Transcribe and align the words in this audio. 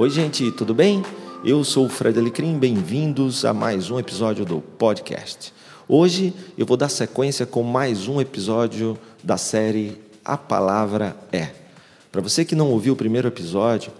Oi, 0.00 0.08
gente, 0.08 0.50
tudo 0.52 0.72
bem? 0.72 1.02
Eu 1.44 1.62
sou 1.62 1.84
o 1.84 1.88
Fred 1.90 2.18
Alecrim, 2.18 2.58
bem-vindos 2.58 3.44
a 3.44 3.52
mais 3.52 3.90
um 3.90 3.98
episódio 3.98 4.46
do 4.46 4.62
podcast. 4.62 5.52
Hoje 5.86 6.32
eu 6.56 6.64
vou 6.64 6.74
dar 6.74 6.88
sequência 6.88 7.44
com 7.44 7.62
mais 7.62 8.08
um 8.08 8.18
episódio 8.18 8.98
da 9.22 9.36
série 9.36 10.00
A 10.24 10.38
Palavra 10.38 11.14
É. 11.30 11.50
Para 12.10 12.22
você 12.22 12.46
que 12.46 12.54
não 12.54 12.70
ouviu 12.70 12.94
o 12.94 12.96
primeiro 12.96 13.28
episódio, 13.28 13.92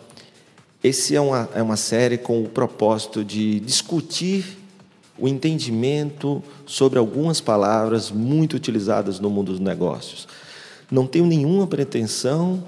esse 0.83 1.15
é 1.15 1.21
uma, 1.21 1.51
é 1.55 1.63
uma 1.63 1.77
série 1.77 2.17
com 2.17 2.43
o 2.43 2.49
propósito 2.49 3.23
de 3.23 3.61
discutir 3.61 4.57
o 5.19 5.29
entendimento 5.29 6.43
sobre 6.65 6.99
algumas 6.99 7.43
palavras 7.43 8.11
muito 8.11 8.57
utilizadas 8.57 9.21
no 9.21 9.29
mundo 9.29 9.53
dos 9.53 9.61
negócios. 9.61 10.27
Não 10.91 11.07
tenho 11.07 11.27
nenhuma 11.27 11.67
pretensão 11.67 12.65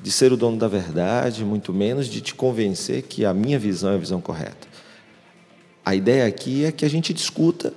de 0.00 0.12
ser 0.12 0.32
o 0.32 0.36
dono 0.36 0.56
da 0.56 0.68
verdade, 0.68 1.44
muito 1.44 1.72
menos 1.72 2.06
de 2.06 2.20
te 2.20 2.34
convencer 2.34 3.02
que 3.02 3.24
a 3.24 3.34
minha 3.34 3.58
visão 3.58 3.90
é 3.90 3.94
a 3.94 3.98
visão 3.98 4.20
correta. 4.20 4.68
A 5.84 5.94
ideia 5.94 6.26
aqui 6.26 6.64
é 6.64 6.72
que 6.72 6.84
a 6.84 6.90
gente 6.90 7.12
discuta, 7.12 7.72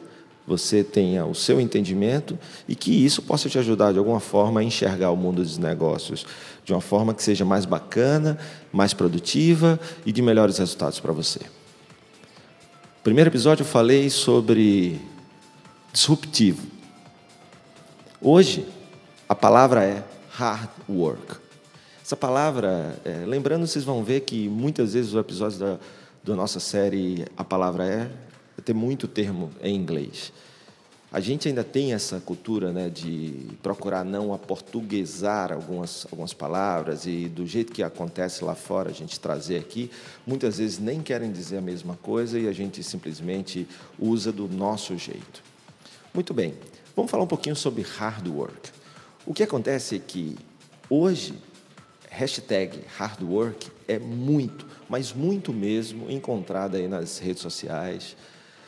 você 0.46 0.84
tenha 0.84 1.26
o 1.26 1.34
seu 1.34 1.62
entendimento 1.62 2.38
e 2.68 2.76
que 2.76 2.92
isso 2.92 3.22
possa 3.22 3.50
te 3.50 3.58
ajudar 3.58 3.94
de 3.94 4.00
alguma 4.00 4.20
forma 4.20 4.60
a 4.60 4.64
enxergar 4.64 5.12
o 5.12 5.16
mundo 5.16 5.42
dos 5.42 5.58
negócios 5.58 6.26
de 6.64 6.74
uma 6.74 6.82
forma 6.82 7.14
que 7.14 7.24
seja 7.24 7.46
mais 7.46 7.66
bacana, 7.66 8.38
mais 8.72 8.94
produtiva 8.94 9.80
e 10.06 10.12
de 10.12 10.22
melhores 10.22 10.58
resultados 10.58 11.00
para 11.00 11.12
você. 11.12 11.40
No 11.40 13.04
primeiro 13.04 13.30
episódio 13.30 13.64
eu 13.64 13.68
falei 13.68 14.10
sobre 14.10 15.00
disruptivo. 15.92 16.68
Hoje 18.22 18.68
a 19.28 19.34
palavra 19.34 19.84
é 19.84 20.04
hard 20.30 20.70
work. 20.88 21.51
Essa 22.12 22.18
palavra, 22.18 23.00
é, 23.06 23.24
lembrando, 23.26 23.66
vocês 23.66 23.86
vão 23.86 24.04
ver 24.04 24.20
que 24.20 24.50
muitas 24.50 24.92
vezes 24.92 25.14
os 25.14 25.18
episódios 25.18 25.58
da, 25.58 25.80
da 26.22 26.36
nossa 26.36 26.60
série 26.60 27.26
A 27.38 27.44
Palavra 27.46 27.86
É, 27.86 28.62
ter 28.62 28.74
muito 28.74 29.08
termo 29.08 29.50
em 29.64 29.74
inglês. 29.74 30.34
A 31.10 31.22
gente 31.22 31.48
ainda 31.48 31.64
tem 31.64 31.94
essa 31.94 32.20
cultura 32.20 32.74
né, 32.74 32.90
de 32.90 33.48
procurar 33.64 34.04
não 34.04 34.34
aportuguesar 34.34 35.54
algumas, 35.54 36.06
algumas 36.12 36.34
palavras 36.34 37.06
e 37.06 37.30
do 37.30 37.48
jeito 37.48 37.72
que 37.72 37.82
acontece 37.82 38.44
lá 38.44 38.56
fora, 38.56 38.90
a 38.90 38.94
gente 38.94 39.18
trazer 39.18 39.58
aqui, 39.58 39.90
muitas 40.28 40.58
vezes 40.58 40.80
nem 40.80 41.02
querem 41.02 41.32
dizer 41.32 41.60
a 41.60 41.62
mesma 41.62 41.96
coisa 41.96 42.38
e 42.38 42.46
a 42.46 42.52
gente 42.52 42.84
simplesmente 42.84 43.66
usa 43.98 44.34
do 44.34 44.50
nosso 44.50 44.98
jeito. 44.98 45.42
Muito 46.14 46.34
bem, 46.34 46.56
vamos 46.94 47.10
falar 47.10 47.24
um 47.24 47.28
pouquinho 47.28 47.56
sobre 47.56 47.84
hard 47.84 48.28
work. 48.28 48.70
O 49.26 49.34
que 49.34 49.44
acontece 49.44 49.96
é 49.96 50.00
que 50.00 50.36
hoje 50.90 51.36
hashtag 52.12 52.82
hard 52.98 53.24
work 53.24 53.72
é 53.88 53.98
muito, 53.98 54.68
mas 54.90 55.14
muito 55.14 55.54
mesmo, 55.54 56.12
encontrada 56.12 56.78
aí 56.78 56.88
nas 56.88 57.18
redes 57.18 57.42
sociais. 57.42 58.18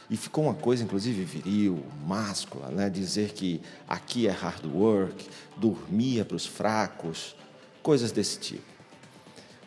E 0.10 0.16
ficou 0.16 0.46
uma 0.46 0.54
coisa, 0.54 0.84
inclusive, 0.84 1.24
viril, 1.26 1.84
máscula, 2.06 2.70
né? 2.70 2.90
dizer 2.90 3.34
que 3.34 3.62
aqui 3.88 4.28
é 4.28 4.32
hard 4.32 4.66
work, 4.66 5.28
dormia 5.58 6.24
para 6.24 6.38
os 6.38 6.46
fracos, 6.46 7.36
coisas 7.82 8.14
desse 8.14 8.40
tipo. 8.40 8.64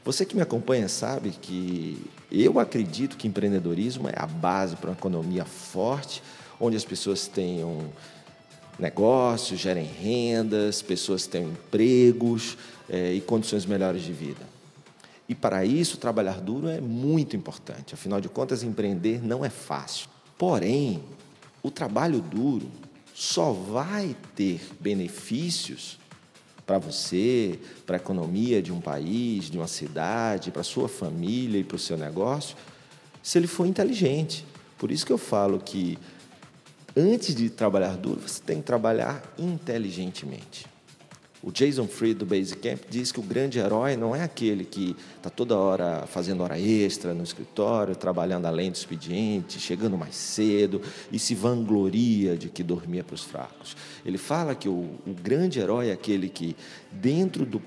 Você 0.05 0.25
que 0.25 0.35
me 0.35 0.43
acompanha 0.43 0.89
sabe 0.89 1.31
que 1.31 2.03
eu 2.33 2.59
acredito 2.59 3.17
que 3.17 3.29
empreendedorismo 3.29 4.09
é 4.09 4.15
a 4.17 4.27
base 4.27 4.77
para 4.77 4.91
uma 4.91 4.97
economia 4.97 5.45
forte, 5.45 6.23
onde 6.59 6.77
as 6.77 6.85
pessoas 6.85 7.29
tenham 7.29 7.91
negócios, 8.79 9.61
gerem 9.61 9.87
rendas, 9.87 10.83
pessoas 10.83 11.27
tenham 11.27 11.51
empregos 11.51 12.57
é, 12.89 13.13
e 13.13 13.21
condições 13.21 13.65
melhores 13.67 14.03
de 14.03 14.13
vida. 14.13 14.57
E 15.29 15.35
para 15.35 15.65
isso, 15.65 15.97
trabalhar 15.97 16.41
duro 16.41 16.69
é 16.69 16.81
muito 16.81 17.35
importante. 17.35 17.95
Afinal 17.95 18.21
de 18.21 18.29
contas, 18.29 18.63
empreender 18.63 19.25
não 19.25 19.45
é 19.45 19.51
fácil. 19.51 20.09
Porém, 20.39 21.03
o 21.63 21.71
trabalho 21.71 22.21
duro 22.21 22.71
só 23.15 23.51
vai 23.51 24.15
ter 24.37 24.61
benefícios 24.79 25.99
para 26.67 26.79
você, 26.79 27.59
para 27.87 27.97
a 27.97 27.99
economia 27.99 28.61
de 28.61 28.73
um 28.73 28.81
país, 28.81 29.49
de 29.51 29.57
uma 29.57 29.69
cidade, 29.69 30.51
para 30.51 30.61
a 30.61 30.65
sua 30.65 30.89
família 30.89 31.59
e 31.59 31.65
para 31.65 31.77
o 31.77 31.79
seu 31.79 31.97
negócio, 31.97 32.57
se 33.23 33.39
ele 33.39 33.47
for 33.47 33.67
inteligente. 33.67 34.45
Por 34.77 34.91
isso 34.91 35.07
que 35.07 35.13
eu 35.13 35.19
falo 35.19 35.59
que 35.59 35.99
antes 36.97 37.35
de 37.35 37.51
trabalhar 37.51 37.97
duro, 37.97 38.21
você 38.27 38.41
tem 38.41 38.59
que 38.59 38.65
trabalhar 38.65 39.23
inteligentemente. 39.39 40.67
O 41.43 41.53
Jason 41.53 41.87
Fried 41.87 42.19
do 42.19 42.27
Basecamp 42.27 42.81
diz 42.91 43.13
que 43.13 43.21
o 43.21 43.23
grande 43.23 43.59
herói 43.59 43.97
não 43.97 44.17
é 44.17 44.23
aquele 44.23 44.65
que 44.65 44.97
está 45.17 45.31
toda 45.31 45.57
hora 45.57 46.05
fazendo 46.07 46.43
hora 46.43 46.59
extra 46.59 47.15
no 47.15 47.23
escritório, 47.23 47.95
trabalhando 47.95 48.47
além 48.47 48.71
do 48.71 48.75
expediente, 48.75 49.61
chegando 49.61 49.97
mais 49.97 50.17
cedo 50.17 50.81
e 51.13 51.19
se 51.19 51.37
vangloria 51.37 52.37
de 52.37 52.49
que 52.49 52.65
dormia 52.65 53.05
para 53.05 53.15
os 53.15 53.23
fracos. 53.23 53.77
Ele 54.05 54.19
fala 54.19 54.57
que 54.57 54.69
o, 54.69 54.91
o 55.07 55.15
grande 55.23 55.61
herói 55.61 55.91
é 55.91 55.93
aquele 55.93 56.29
que, 56.29 56.57
dentro 56.91 57.47
do, 57.47 57.63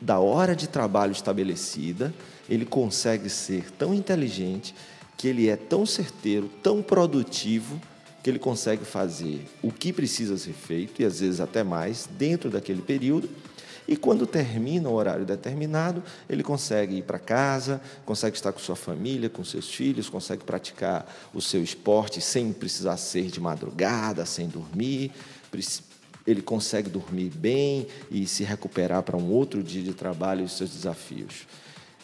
da 0.00 0.20
hora 0.20 0.54
de 0.54 0.68
trabalho 0.68 1.12
estabelecida, 1.12 2.14
ele 2.48 2.66
consegue 2.66 3.28
ser 3.28 3.70
tão 3.72 3.92
inteligente 3.92 4.74
que 5.16 5.26
ele 5.26 5.48
é 5.48 5.56
tão 5.56 5.84
certeiro, 5.86 6.48
tão 6.62 6.82
produtivo 6.82 7.80
que 8.26 8.30
ele 8.30 8.40
consegue 8.40 8.84
fazer 8.84 9.46
o 9.62 9.70
que 9.70 9.92
precisa 9.92 10.36
ser 10.36 10.52
feito, 10.52 11.00
e 11.00 11.04
às 11.04 11.20
vezes 11.20 11.38
até 11.38 11.62
mais, 11.62 12.08
dentro 12.18 12.50
daquele 12.50 12.82
período. 12.82 13.30
E 13.86 13.96
quando 13.96 14.26
termina 14.26 14.88
o 14.88 14.94
horário 14.94 15.24
determinado, 15.24 16.02
ele 16.28 16.42
consegue 16.42 16.96
ir 16.96 17.02
para 17.02 17.20
casa, 17.20 17.80
consegue 18.04 18.36
estar 18.36 18.50
com 18.50 18.58
sua 18.58 18.74
família, 18.74 19.30
com 19.30 19.44
seus 19.44 19.72
filhos, 19.72 20.08
consegue 20.08 20.42
praticar 20.42 21.06
o 21.32 21.40
seu 21.40 21.62
esporte 21.62 22.20
sem 22.20 22.52
precisar 22.52 22.96
ser 22.96 23.30
de 23.30 23.38
madrugada, 23.40 24.26
sem 24.26 24.48
dormir. 24.48 25.12
Ele 26.26 26.42
consegue 26.42 26.90
dormir 26.90 27.30
bem 27.30 27.86
e 28.10 28.26
se 28.26 28.42
recuperar 28.42 29.04
para 29.04 29.16
um 29.16 29.30
outro 29.30 29.62
dia 29.62 29.84
de 29.84 29.94
trabalho 29.94 30.44
e 30.44 30.48
seus 30.48 30.70
desafios. 30.70 31.46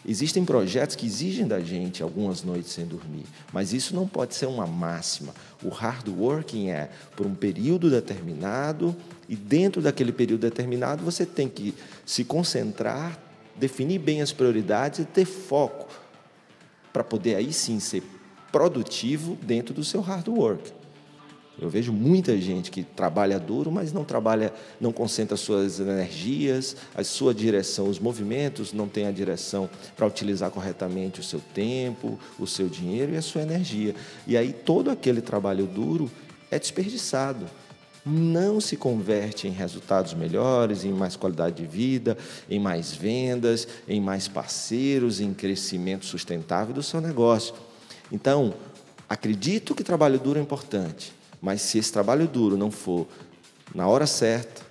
Existem 0.05 0.43
projetos 0.43 0.97
que 0.97 1.05
exigem 1.05 1.47
da 1.47 1.61
gente 1.61 2.03
algumas 2.03 2.43
noites 2.43 2.71
sem 2.71 2.85
dormir, 2.85 3.23
mas 3.53 3.71
isso 3.71 3.95
não 3.95 4.05
pode 4.05 4.35
ser 4.35 4.47
uma 4.47 4.67
máxima. 4.67 5.33
O 5.63 5.69
hard 5.69 6.09
working 6.09 6.69
é 6.69 6.89
por 7.15 7.25
um 7.25 7.33
período 7.33 7.89
determinado 7.89 8.93
e 9.29 9.35
dentro 9.35 9.81
daquele 9.81 10.11
período 10.11 10.41
determinado 10.41 11.03
você 11.05 11.25
tem 11.25 11.47
que 11.47 11.73
se 12.05 12.25
concentrar, 12.25 13.17
definir 13.55 13.99
bem 13.99 14.21
as 14.21 14.33
prioridades 14.33 14.99
e 14.99 15.05
ter 15.05 15.25
foco 15.25 15.87
para 16.91 17.03
poder 17.03 17.35
aí 17.35 17.53
sim 17.53 17.79
ser 17.79 18.03
produtivo 18.51 19.37
dentro 19.41 19.73
do 19.73 19.85
seu 19.85 20.01
hard 20.01 20.27
work. 20.27 20.82
Eu 21.59 21.69
vejo 21.69 21.93
muita 21.93 22.35
gente 22.39 22.71
que 22.71 22.83
trabalha 22.83 23.39
duro, 23.39 23.71
mas 23.71 23.93
não 23.93 24.03
trabalha, 24.03 24.51
não 24.81 24.91
concentra 24.91 25.37
suas 25.37 25.79
energias, 25.79 26.75
a 26.95 27.03
sua 27.03 27.33
direção, 27.33 27.87
os 27.87 27.99
movimentos, 27.99 28.73
não 28.73 28.87
tem 28.87 29.05
a 29.05 29.11
direção 29.11 29.69
para 29.95 30.07
utilizar 30.07 30.49
corretamente 30.49 31.19
o 31.19 31.23
seu 31.23 31.39
tempo, 31.53 32.19
o 32.39 32.47
seu 32.47 32.67
dinheiro 32.67 33.13
e 33.13 33.17
a 33.17 33.21
sua 33.21 33.43
energia. 33.43 33.93
E 34.25 34.35
aí 34.35 34.51
todo 34.51 34.89
aquele 34.89 35.21
trabalho 35.21 35.67
duro 35.67 36.09
é 36.49 36.57
desperdiçado. 36.57 37.45
Não 38.03 38.59
se 38.59 38.75
converte 38.75 39.47
em 39.47 39.51
resultados 39.51 40.13
melhores, 40.15 40.83
em 40.83 40.91
mais 40.91 41.15
qualidade 41.15 41.57
de 41.57 41.67
vida, 41.67 42.17
em 42.49 42.59
mais 42.59 42.93
vendas, 42.93 43.67
em 43.87 44.01
mais 44.01 44.27
parceiros, 44.27 45.21
em 45.21 45.33
crescimento 45.33 46.05
sustentável 46.05 46.73
do 46.73 46.83
seu 46.83 46.99
negócio. 46.99 47.53
Então, 48.11 48.55
acredito 49.07 49.75
que 49.75 49.83
trabalho 49.83 50.19
duro 50.19 50.39
é 50.39 50.41
importante 50.41 51.13
mas 51.43 51.61
se 51.61 51.77
esse 51.77 51.91
trabalho 51.91 52.25
duro 52.25 52.55
não 52.55 52.71
for 52.71 53.05
na 53.75 53.85
hora 53.85 54.07
certa, 54.07 54.61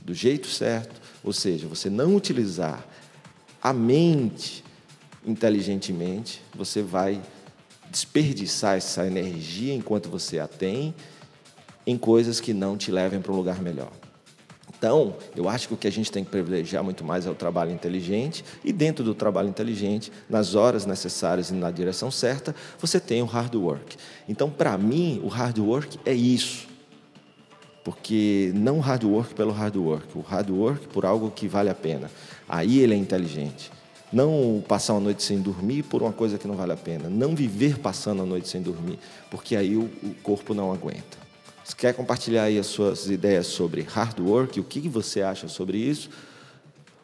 do 0.00 0.14
jeito 0.14 0.46
certo, 0.46 0.98
ou 1.22 1.30
seja, 1.30 1.68
você 1.68 1.90
não 1.90 2.16
utilizar 2.16 2.82
a 3.62 3.70
mente 3.70 4.64
inteligentemente, 5.26 6.42
você 6.54 6.80
vai 6.80 7.20
desperdiçar 7.90 8.78
essa 8.78 9.06
energia 9.06 9.74
enquanto 9.74 10.08
você 10.08 10.38
a 10.38 10.48
tem 10.48 10.94
em 11.86 11.98
coisas 11.98 12.40
que 12.40 12.54
não 12.54 12.78
te 12.78 12.90
levem 12.90 13.20
para 13.20 13.30
um 13.30 13.36
lugar 13.36 13.60
melhor. 13.60 13.92
Então, 14.82 15.14
eu 15.36 15.48
acho 15.48 15.68
que 15.68 15.74
o 15.74 15.76
que 15.76 15.86
a 15.86 15.92
gente 15.92 16.10
tem 16.10 16.24
que 16.24 16.30
privilegiar 16.32 16.82
muito 16.82 17.04
mais 17.04 17.24
é 17.24 17.30
o 17.30 17.36
trabalho 17.36 17.70
inteligente, 17.70 18.44
e 18.64 18.72
dentro 18.72 19.04
do 19.04 19.14
trabalho 19.14 19.48
inteligente, 19.48 20.10
nas 20.28 20.56
horas 20.56 20.86
necessárias 20.86 21.50
e 21.50 21.54
na 21.54 21.70
direção 21.70 22.10
certa, 22.10 22.52
você 22.80 22.98
tem 22.98 23.22
o 23.22 23.24
hard 23.24 23.54
work. 23.54 23.96
Então, 24.28 24.50
para 24.50 24.76
mim, 24.76 25.20
o 25.22 25.28
hard 25.28 25.56
work 25.60 26.00
é 26.04 26.12
isso. 26.12 26.66
Porque 27.84 28.50
não 28.56 28.80
hard 28.80 29.04
work 29.04 29.34
pelo 29.36 29.52
hard 29.52 29.76
work, 29.76 30.18
o 30.18 30.20
hard 30.20 30.50
work 30.50 30.88
por 30.88 31.06
algo 31.06 31.30
que 31.30 31.46
vale 31.46 31.70
a 31.70 31.76
pena. 31.76 32.10
Aí 32.48 32.80
ele 32.80 32.94
é 32.94 32.96
inteligente. 32.96 33.70
Não 34.12 34.64
passar 34.66 34.94
uma 34.94 35.00
noite 35.00 35.22
sem 35.22 35.40
dormir 35.40 35.84
por 35.84 36.02
uma 36.02 36.12
coisa 36.12 36.38
que 36.38 36.48
não 36.48 36.56
vale 36.56 36.72
a 36.72 36.76
pena. 36.76 37.08
Não 37.08 37.36
viver 37.36 37.78
passando 37.78 38.22
a 38.22 38.26
noite 38.26 38.48
sem 38.48 38.60
dormir, 38.60 38.98
porque 39.30 39.54
aí 39.54 39.76
o, 39.76 39.84
o 40.02 40.12
corpo 40.24 40.52
não 40.52 40.72
aguenta. 40.72 41.22
Você 41.64 41.74
quer 41.76 41.94
compartilhar 41.94 42.44
aí 42.44 42.58
as 42.58 42.66
suas 42.66 43.08
ideias 43.08 43.46
sobre 43.46 43.82
hard 43.82 44.20
work? 44.20 44.60
O 44.60 44.64
que 44.64 44.88
você 44.88 45.22
acha 45.22 45.48
sobre 45.48 45.78
isso? 45.78 46.10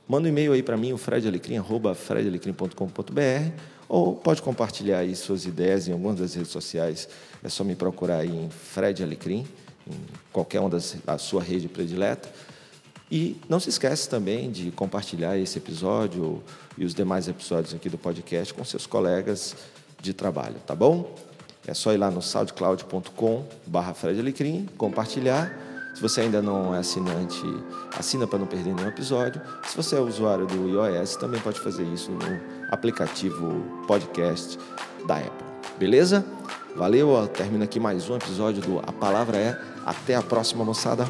manda 0.09 0.27
um 0.27 0.31
e-mail 0.31 0.55
aí 0.55 0.63
para 0.63 0.77
mim, 0.77 0.95
o 0.95 0.99
fredalecrim.com.br 0.99 3.53
ou 3.87 4.17
pode 4.17 4.43
compartilhar 4.43 4.99
aí 4.99 5.15
suas 5.15 5.45
ideias 5.45 5.87
em 5.87 5.93
algumas 5.93 6.19
das 6.19 6.35
redes 6.35 6.51
sociais. 6.51 7.09
É 7.43 7.49
só 7.49 7.63
me 7.63 7.75
procurar 7.75 8.19
aí 8.19 8.31
em 8.31 8.51
Fred 8.51 9.03
Alecrim, 9.03 9.47
em 9.87 9.95
qualquer 10.33 10.61
uma 10.61 10.71
das 10.71 10.97
a 11.07 11.19
sua 11.19 11.43
rede 11.43 11.69
predileta. 11.69 12.29
E 13.11 13.37
não 13.49 13.59
se 13.59 13.71
esquece 13.71 14.09
também 14.09 14.51
de 14.51 14.71
compartilhar 14.71 15.39
esse 15.39 15.59
episódio 15.59 16.43
e 16.77 16.85
os 16.85 16.95
demais 16.95 17.29
episódios 17.29 17.75
aqui 17.75 17.89
do 17.89 17.97
podcast 17.97 18.53
com 18.53 18.63
seus 18.65 18.87
colegas 18.87 19.57
de 20.01 20.13
trabalho, 20.13 20.57
tá 20.67 20.75
bom? 20.75 21.15
É 21.69 21.75
só 21.75 21.93
ir 21.93 21.99
lá 21.99 22.11
no 22.11 22.23
soundcloud.com 22.23 23.45
barra 23.67 23.93
Fred 23.93 24.19
Alecrim, 24.19 24.67
compartilhar. 24.79 25.55
Se 25.95 26.01
você 26.01 26.23
ainda 26.23 26.41
não 26.41 26.75
é 26.75 26.79
assinante, 26.79 27.43
assina 27.95 28.27
para 28.27 28.39
não 28.39 28.47
perder 28.47 28.75
nenhum 28.75 28.89
episódio. 28.89 29.39
Se 29.67 29.77
você 29.77 29.97
é 29.97 30.01
usuário 30.01 30.47
do 30.47 30.67
iOS, 30.67 31.17
também 31.17 31.39
pode 31.43 31.61
fazer 31.61 31.85
isso 31.85 32.11
no 32.11 32.41
aplicativo 32.73 33.63
podcast 33.87 34.59
da 35.07 35.19
Apple. 35.19 35.47
Beleza? 35.79 36.25
Valeu, 36.75 37.29
termina 37.29 37.65
aqui 37.65 37.79
mais 37.79 38.09
um 38.09 38.17
episódio 38.17 38.63
do 38.63 38.79
A 38.79 38.93
Palavra 38.93 39.37
é. 39.37 39.61
Até 39.85 40.15
a 40.15 40.23
próxima, 40.23 40.65
moçada. 40.65 41.07